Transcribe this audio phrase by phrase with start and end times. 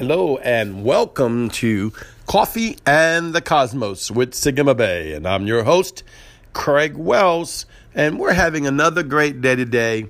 [0.00, 1.92] Hello and welcome to
[2.26, 5.12] Coffee and the Cosmos with Sigma Bay.
[5.12, 6.04] And I'm your host,
[6.54, 7.66] Craig Wells.
[7.94, 10.06] And we're having another great day today.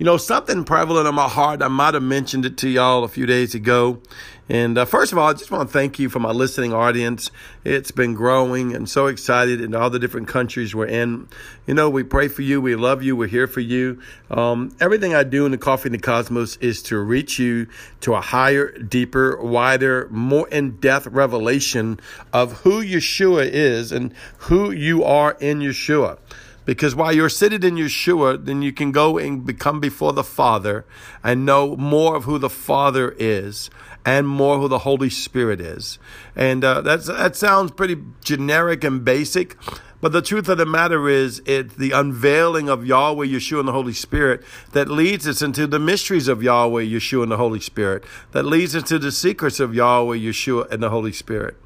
[0.00, 3.08] You know, something prevalent in my heart, I might have mentioned it to y'all a
[3.08, 4.00] few days ago.
[4.48, 7.30] And uh, first of all, I just want to thank you for my listening audience.
[7.64, 11.28] It's been growing and so excited in all the different countries we're in.
[11.66, 12.62] You know, we pray for you.
[12.62, 13.14] We love you.
[13.14, 14.00] We're here for you.
[14.30, 17.66] Um, everything I do in the Coffee in the Cosmos is to reach you
[18.00, 22.00] to a higher, deeper, wider, more in depth revelation
[22.32, 26.16] of who Yeshua is and who you are in Yeshua.
[26.64, 30.84] Because while you're seated in Yeshua, then you can go and become before the Father
[31.24, 33.70] and know more of who the Father is
[34.04, 35.98] and more who the Holy Spirit is.
[36.36, 39.56] And uh, that's, that sounds pretty generic and basic.
[40.00, 43.72] But the truth of the matter is, it's the unveiling of Yahweh, Yeshua, and the
[43.72, 44.42] Holy Spirit
[44.72, 48.74] that leads us into the mysteries of Yahweh, Yeshua, and the Holy Spirit, that leads
[48.74, 51.58] us to the secrets of Yahweh, Yeshua, and the Holy Spirit.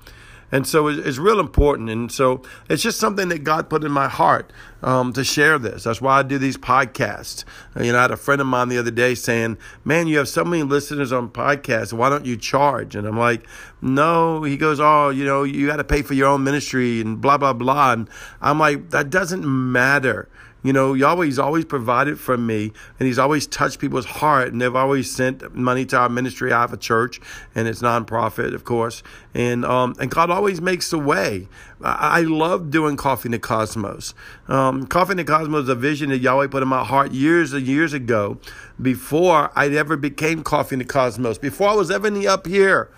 [0.53, 1.91] And so it's real important.
[1.91, 5.85] And so it's just something that God put in my heart um, to share this.
[5.85, 7.45] That's why I do these podcasts.
[7.79, 10.29] You know, I had a friend of mine the other day saying, Man, you have
[10.29, 11.93] so many listeners on podcasts.
[11.93, 12.95] Why don't you charge?
[12.95, 13.47] And I'm like,
[13.81, 14.43] No.
[14.43, 17.39] He goes, Oh, you know, you got to pay for your own ministry and blah,
[17.39, 17.93] blah, blah.
[17.93, 18.09] And
[18.41, 20.29] I'm like, That doesn't matter.
[20.65, 24.75] You know, Yahweh's always provided for me, and He's always touched people's heart, and they've
[24.75, 26.53] always sent money to our ministry.
[26.53, 27.21] I have a church,
[27.55, 29.03] and it's nonprofit, of course,
[29.35, 31.49] and um, and God always makes a way.
[31.83, 34.15] I, I love doing Coffee in the Cosmos.
[34.49, 37.53] Um, Coffee in the Cosmos is a vision that Yahweh put in my heart years
[37.53, 38.39] and years ago,
[38.81, 42.91] before I ever became Coffee in the Cosmos, before I was ever up here.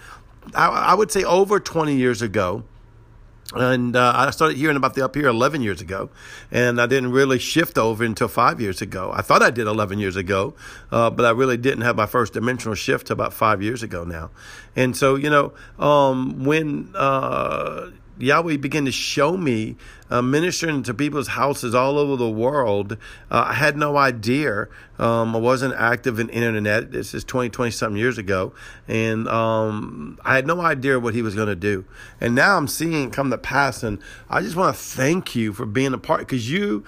[0.55, 2.63] I, I would say over 20 years ago.
[3.55, 6.11] And uh, I started hearing about the up here 11 years ago,
[6.51, 9.13] and I didn't really shift over until five years ago.
[9.15, 10.55] I thought I did 11 years ago,
[10.91, 14.31] uh, but I really didn't have my first dimensional shift about five years ago now.
[14.75, 19.77] And so, you know, um, when uh, Yahweh began to show me
[20.11, 22.93] uh, ministering to people's houses all over the world.
[23.31, 24.69] Uh, I had no idea.
[24.99, 26.93] Um, I wasn't active in internet.
[26.93, 28.55] This is 20, 20 something years ago.
[28.89, 31.85] And um, I had no idea what he was going to do.
[32.21, 33.83] And now I'm seeing it come to pass.
[33.83, 33.99] And
[34.31, 36.85] I just want to thank you for being a part because you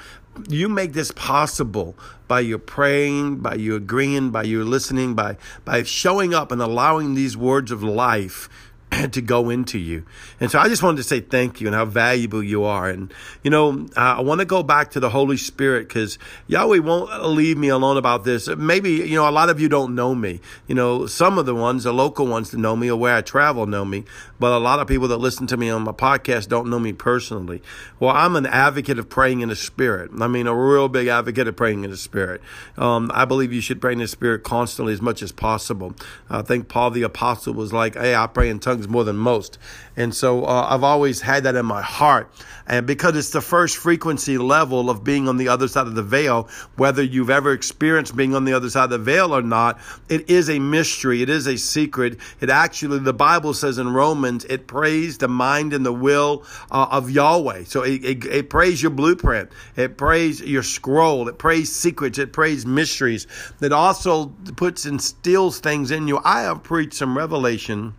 [0.49, 1.97] you make this possible
[2.28, 7.15] by your praying, by your agreeing, by your listening, by by showing up and allowing
[7.15, 8.49] these words of life
[9.12, 10.04] to go into you.
[10.41, 12.88] And so I just wanted to say thank you and how valuable you are.
[12.88, 13.12] And,
[13.43, 17.59] you know, I want to go back to the Holy Spirit because Yahweh won't leave
[17.59, 18.49] me alone about this.
[18.49, 20.41] Maybe, you know, a lot of you don't know me.
[20.66, 23.21] You know, some of the ones, the local ones that know me or where I
[23.21, 24.04] travel know me,
[24.41, 26.93] but a lot of people that listen to me on my podcast don't know me
[26.93, 27.62] personally.
[28.00, 30.10] Well, I'm an advocate of praying in the Spirit.
[30.19, 32.41] I mean, a real big advocate of praying in the Spirit.
[32.76, 35.94] Um, I believe you should pray in the Spirit constantly as much as possible.
[36.31, 39.59] I think Paul the Apostle was like, hey, I pray in tongues more than most.
[39.97, 42.31] And so uh, I've always had that in my heart.
[42.69, 46.03] And because it's the first frequency level of being on the other side of the
[46.03, 49.81] veil, whether you've ever experienced being on the other side of the veil or not,
[50.09, 51.22] it is a mystery.
[51.22, 52.19] It is a secret.
[52.41, 56.88] It actually, the Bible says in Romans, it prays the mind and the will uh,
[56.91, 57.65] of Yahweh.
[57.65, 59.50] So it, it, it prays your blueprint.
[59.75, 61.27] It prays your scroll.
[61.28, 62.19] It prays secrets.
[62.19, 63.27] It prays mysteries.
[63.62, 66.21] It also puts and steals things in you.
[66.22, 67.94] I have preached some revelation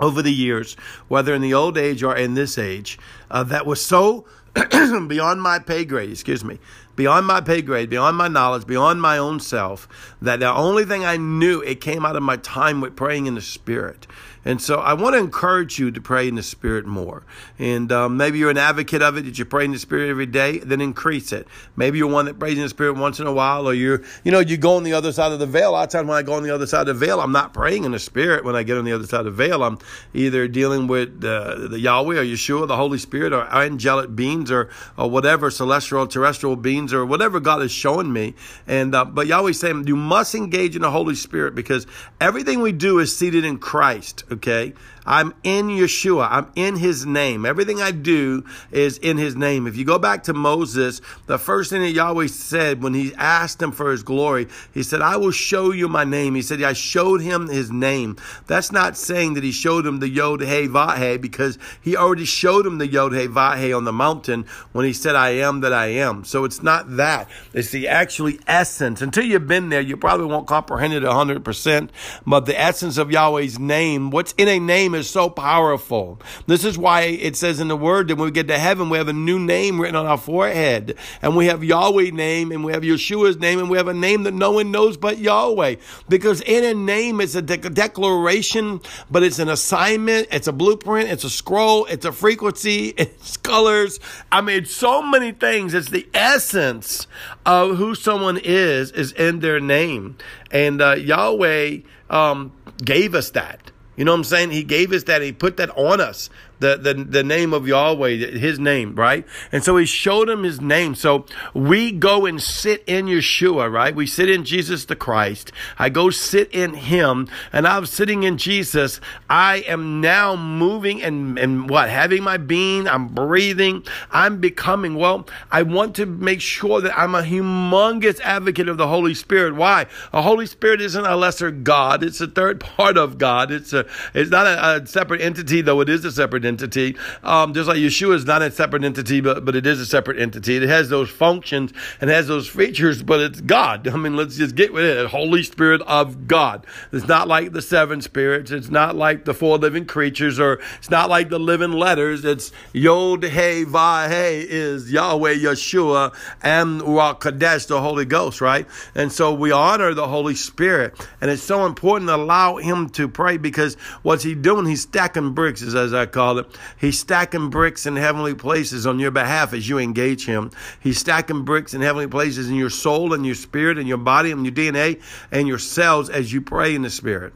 [0.00, 0.74] over the years,
[1.08, 2.98] whether in the old age or in this age,
[3.30, 4.26] uh, that was so
[5.08, 6.58] beyond my pay grade, excuse me,
[6.96, 9.88] beyond my pay grade, beyond my knowledge, beyond my own self,
[10.22, 13.34] that the only thing I knew, it came out of my time with praying in
[13.34, 14.06] the Spirit.
[14.44, 17.24] And so I want to encourage you to pray in the Spirit more.
[17.58, 20.26] And um, maybe you're an advocate of it, that you pray in the Spirit every
[20.26, 21.48] day, then increase it.
[21.76, 24.32] Maybe you're one that prays in the Spirit once in a while, or you're, you
[24.32, 25.70] know, you go on the other side of the veil.
[25.70, 27.32] A lot of times when I go on the other side of the veil, I'm
[27.32, 28.44] not praying in the Spirit.
[28.44, 29.78] When I get on the other side of the veil, I'm
[30.12, 34.68] either dealing with uh, the Yahweh or Yeshua, the Holy Spirit, or angelic beings, or,
[34.98, 38.34] or whatever, celestial, terrestrial beings, or whatever God is showing me.
[38.66, 41.86] And uh, but Yahweh's saying you must engage in the Holy Spirit because
[42.20, 44.74] everything we do is seated in Christ okay?
[45.06, 46.28] I'm in Yeshua.
[46.30, 47.44] I'm in his name.
[47.44, 49.66] Everything I do is in his name.
[49.66, 53.60] If you go back to Moses, the first thing that Yahweh said when he asked
[53.60, 56.34] him for his glory, he said, I will show you my name.
[56.34, 58.16] He said, I showed him his name.
[58.46, 62.66] That's not saying that he showed him the Yod He Vahe because he already showed
[62.66, 65.86] him the Yod He Vahe on the mountain when he said, I am that I
[65.86, 66.24] am.
[66.24, 67.28] So it's not that.
[67.52, 69.02] It's the actually essence.
[69.02, 71.90] Until you've been there, you probably won't comprehend it 100%.
[72.26, 76.18] But the essence of Yahweh's name, what What's in a name is so powerful.
[76.46, 78.96] This is why it says in the word that when we get to heaven, we
[78.96, 80.96] have a new name written on our forehead.
[81.20, 84.22] And we have Yahweh name and we have Yeshua's name and we have a name
[84.22, 85.76] that no one knows but Yahweh.
[86.08, 88.80] Because in a name, it's a de- declaration,
[89.10, 94.00] but it's an assignment, it's a blueprint, it's a scroll, it's a frequency, it's colors.
[94.32, 95.74] I mean, so many things.
[95.74, 97.06] It's the essence
[97.44, 100.16] of who someone is, is in their name.
[100.50, 103.70] And uh, Yahweh um, gave us that.
[103.96, 104.50] You know what I'm saying?
[104.50, 105.22] He gave us that.
[105.22, 106.30] He put that on us
[106.64, 109.26] the, the, the name of Yahweh, his name, right?
[109.52, 110.94] And so he showed him his name.
[110.94, 113.94] So we go and sit in Yeshua, right?
[113.94, 115.52] We sit in Jesus the Christ.
[115.78, 119.00] I go sit in him and I'm sitting in Jesus.
[119.28, 121.88] I am now moving and, and what?
[121.88, 122.86] Having my being.
[122.88, 123.84] I'm breathing.
[124.10, 124.94] I'm becoming.
[124.94, 129.54] Well, I want to make sure that I'm a humongous advocate of the Holy Spirit.
[129.54, 129.86] Why?
[130.12, 132.02] The Holy Spirit isn't a lesser God.
[132.02, 133.50] It's a third part of God.
[133.50, 136.96] It's a, it's not a, a separate entity, though it is a separate separate entity.
[137.24, 140.20] Um, just like Yeshua is not a separate entity, but, but it is a separate
[140.20, 140.56] entity.
[140.56, 143.88] It has those functions and has those features, but it's God.
[143.94, 145.06] I mean, let's just get with it.
[145.08, 146.66] Holy Spirit of God.
[146.92, 148.50] It's not like the seven spirits.
[148.50, 152.24] It's not like the four living creatures, or it's not like the living letters.
[152.24, 158.66] It's Yod Hey Va Hey is Yahweh Yeshua and Ruach Kadesh, the Holy Ghost, right?
[158.94, 163.08] And so we honor the Holy Spirit, and it's so important to allow Him to
[163.08, 164.66] pray because what's He doing?
[164.66, 166.38] He's stacking bricks, as I call
[166.78, 170.50] He's stacking bricks in heavenly places on your behalf as you engage Him.
[170.80, 174.30] He's stacking bricks in heavenly places in your soul and your spirit and your body
[174.30, 177.32] and your DNA and your cells as you pray in the Spirit.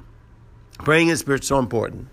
[0.79, 2.09] Praying in the Spirit is so important.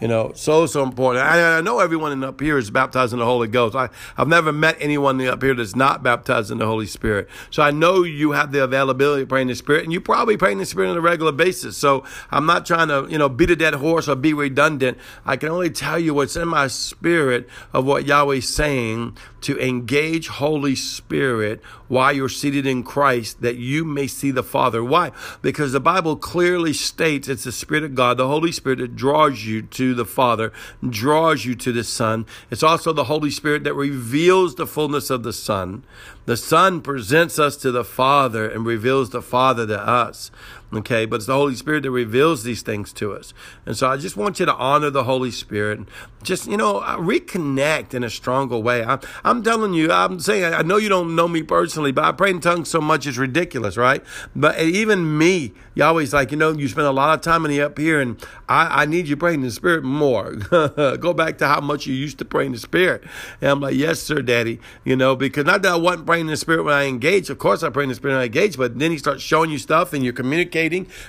[0.00, 1.24] You know, so, so important.
[1.24, 3.74] I, I, know everyone up here is baptized in the Holy Ghost.
[3.74, 3.88] I,
[4.18, 7.30] I've never met anyone up here that's not baptized in the Holy Spirit.
[7.50, 10.36] So I know you have the availability of praying in the Spirit, and you probably
[10.36, 11.78] pray in the Spirit on a regular basis.
[11.78, 14.98] So I'm not trying to, you know, beat a dead horse or be redundant.
[15.24, 20.28] I can only tell you what's in my spirit of what Yahweh's saying to engage
[20.28, 24.82] Holy Spirit while you're seated in Christ that you may see the Father.
[24.82, 25.12] Why?
[25.40, 29.44] Because the Bible clearly states it's the Spirit of God, the Holy Spirit that draws
[29.44, 30.52] you to the Father,
[30.88, 32.26] draws you to the Son.
[32.50, 35.84] It's also the Holy Spirit that reveals the fullness of the Son.
[36.26, 40.30] The Son presents us to the Father and reveals the Father to us.
[40.72, 43.32] Okay, but it's the Holy Spirit that reveals these things to us.
[43.64, 45.80] And so I just want you to honor the Holy Spirit.
[46.24, 48.82] Just, you know, uh, reconnect in a stronger way.
[48.82, 52.10] I, I'm telling you, I'm saying, I know you don't know me personally, but I
[52.10, 54.02] pray in tongues so much it's ridiculous, right?
[54.34, 57.52] But even me, you always like, you know, you spend a lot of time in
[57.52, 60.32] the up here, and I, I need you praying in the Spirit more.
[60.50, 63.04] Go back to how much you used to pray in the Spirit.
[63.40, 64.58] And I'm like, yes, sir, Daddy.
[64.84, 67.30] You know, because not that I wasn't praying in the Spirit when I engage.
[67.30, 69.50] Of course, I pray in the Spirit when I engage, but then He starts showing
[69.50, 70.55] you stuff, and you're communicating.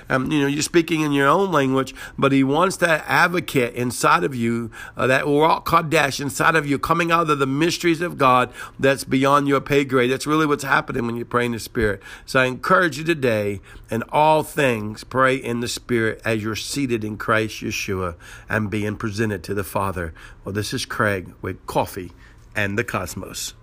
[0.08, 4.24] Um, you know, you're speaking in your own language, but He wants that advocate inside
[4.24, 8.18] of you, uh, that Ruach Kadesh inside of you, coming out of the mysteries of
[8.18, 10.10] God that's beyond your pay grade.
[10.10, 12.02] That's really what's happening when you pray in the Spirit.
[12.26, 13.60] So I encourage you today,
[13.90, 18.16] in all things, pray in the Spirit as you're seated in Christ Yeshua
[18.48, 20.12] and being presented to the Father.
[20.44, 22.12] Well, this is Craig with Coffee
[22.54, 23.54] and the Cosmos.